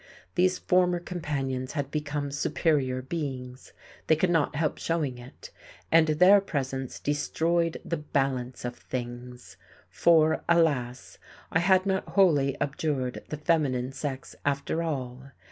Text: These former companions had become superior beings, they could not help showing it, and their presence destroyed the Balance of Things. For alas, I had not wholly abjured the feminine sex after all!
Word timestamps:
These 0.33 0.57
former 0.57 0.99
companions 0.99 1.73
had 1.73 1.91
become 1.91 2.31
superior 2.31 3.03
beings, 3.03 3.71
they 4.07 4.15
could 4.15 4.31
not 4.31 4.55
help 4.55 4.79
showing 4.79 5.19
it, 5.19 5.51
and 5.91 6.07
their 6.07 6.41
presence 6.41 6.99
destroyed 6.99 7.79
the 7.85 7.97
Balance 7.97 8.65
of 8.65 8.75
Things. 8.77 9.57
For 9.91 10.43
alas, 10.49 11.19
I 11.51 11.59
had 11.59 11.85
not 11.85 12.09
wholly 12.09 12.59
abjured 12.59 13.23
the 13.29 13.37
feminine 13.37 13.91
sex 13.91 14.35
after 14.43 14.81
all! 14.81 15.33